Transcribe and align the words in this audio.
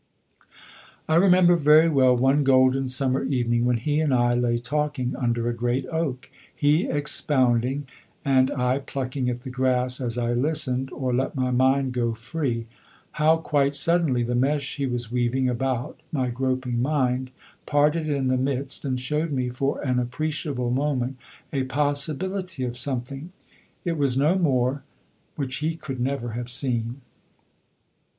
I 1.07 1.13
remember 1.13 1.55
very 1.55 1.87
well 1.87 2.17
one 2.17 2.43
golden 2.43 2.87
summer 2.87 3.23
evening 3.23 3.65
when 3.67 3.77
he 3.77 3.99
and 3.99 4.11
I 4.15 4.33
lay 4.33 4.57
talking 4.57 5.15
under 5.15 5.47
a 5.47 5.53
great 5.53 5.85
oak 5.89 6.27
he 6.55 6.87
expounding 6.87 7.85
and 8.25 8.49
I 8.49 8.79
plucking 8.79 9.29
at 9.29 9.41
the 9.41 9.51
grass 9.51 10.01
as 10.01 10.17
I 10.17 10.33
listened, 10.33 10.91
or 10.91 11.13
let 11.13 11.35
my 11.35 11.51
mind 11.51 11.91
go 11.93 12.15
free 12.15 12.65
how, 13.21 13.37
quite 13.37 13.75
suddenly, 13.75 14.23
the 14.23 14.33
mesh 14.33 14.77
he 14.77 14.87
was 14.87 15.11
weaving 15.11 15.47
about 15.47 15.99
my 16.11 16.31
groping 16.31 16.81
mind 16.81 17.29
parted 17.67 18.09
in 18.09 18.27
the 18.27 18.37
midst 18.37 18.83
and 18.83 18.99
showed 18.99 19.31
me 19.31 19.49
for 19.49 19.81
an 19.83 19.99
appreciable 19.99 20.71
moment 20.71 21.19
a 21.53 21.65
possibility 21.65 22.63
of 22.63 22.75
something 22.75 23.31
it 23.85 23.99
was 23.99 24.17
no 24.17 24.35
more 24.35 24.81
which 25.35 25.57
he 25.57 25.75
could 25.75 25.99
never 25.99 26.29
have 26.31 26.49
seen. 26.49 27.01